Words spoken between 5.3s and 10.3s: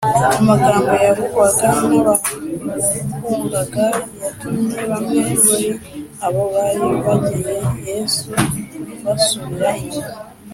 muri abo bari bagiye yesu basubira inyuma